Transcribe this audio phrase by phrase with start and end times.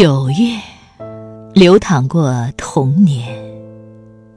[0.00, 0.56] 九月，
[1.54, 3.36] 流淌过童年，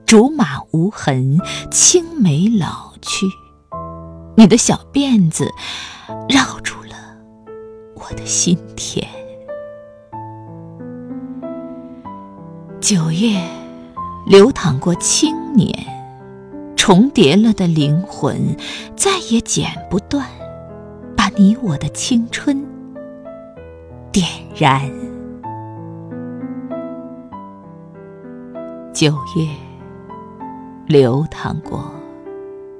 [0.07, 1.37] 竹马无痕，
[1.69, 3.27] 青梅老去。
[4.35, 5.47] 你的小辫子
[6.27, 6.95] 绕住了
[7.93, 9.07] 我的心田。
[12.79, 13.39] 九月，
[14.25, 15.71] 流淌过青年，
[16.75, 18.57] 重叠了的灵魂
[18.95, 20.27] 再也剪不断，
[21.15, 22.65] 把你我的青春
[24.11, 24.91] 点燃。
[28.93, 29.47] 九月，
[30.85, 31.89] 流淌过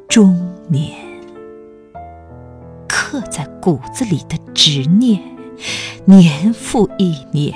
[0.10, 0.94] 中年，
[2.86, 5.22] 刻在骨子里的执念，
[6.04, 7.56] 年复一年，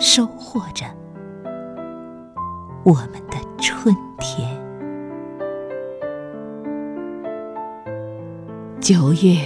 [0.00, 0.84] 收获着
[2.82, 4.48] 我们的春天。
[8.80, 9.38] 九月，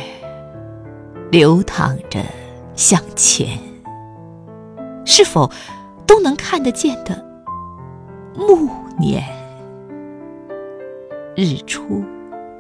[1.30, 2.25] 流淌着
[2.75, 3.59] 向前，
[5.05, 5.50] 是否
[6.06, 7.34] 都能看得见的？
[8.37, 8.69] 暮
[8.99, 9.23] 年，
[11.37, 12.05] 日出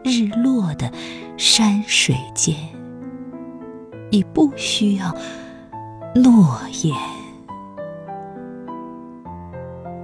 [0.04, 0.90] 日落的
[1.36, 2.54] 山水间，
[4.10, 5.14] 已不需要
[6.14, 6.94] 诺言。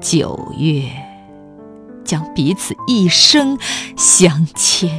[0.00, 0.90] 九月，
[2.04, 3.56] 将彼此一生
[3.96, 4.90] 相牵，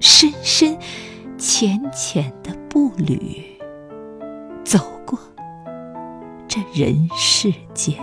[0.00, 0.76] 深深
[1.38, 3.44] 浅浅的步履，
[4.64, 5.18] 走过
[6.48, 7.94] 这人世间。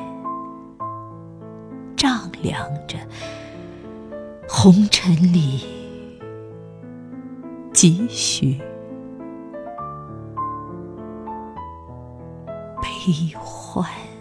[2.23, 2.97] 丈量着
[4.47, 5.65] 红尘里
[7.73, 8.59] 几许
[12.81, 14.12] 悲欢。